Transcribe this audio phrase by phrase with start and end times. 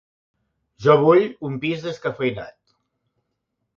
[0.85, 2.59] Jo vull un pis descafeïnat.